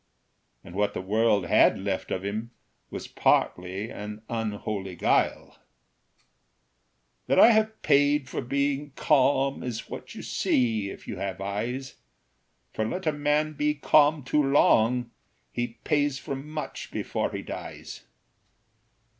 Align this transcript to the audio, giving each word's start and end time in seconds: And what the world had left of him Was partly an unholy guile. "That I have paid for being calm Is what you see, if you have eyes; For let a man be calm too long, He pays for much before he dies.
And 0.63 0.73
what 0.73 0.95
the 0.95 0.99
world 1.01 1.45
had 1.45 1.77
left 1.77 2.09
of 2.09 2.25
him 2.25 2.49
Was 2.89 3.07
partly 3.07 3.91
an 3.91 4.23
unholy 4.29 4.95
guile. 4.95 5.59
"That 7.27 7.37
I 7.37 7.51
have 7.51 7.79
paid 7.83 8.27
for 8.27 8.41
being 8.41 8.93
calm 8.95 9.61
Is 9.61 9.91
what 9.91 10.15
you 10.15 10.23
see, 10.23 10.89
if 10.89 11.07
you 11.07 11.17
have 11.17 11.39
eyes; 11.39 11.97
For 12.73 12.83
let 12.83 13.05
a 13.05 13.11
man 13.11 13.53
be 13.53 13.75
calm 13.75 14.23
too 14.23 14.41
long, 14.43 15.11
He 15.51 15.77
pays 15.83 16.17
for 16.17 16.35
much 16.35 16.89
before 16.89 17.29
he 17.31 17.43
dies. 17.43 18.07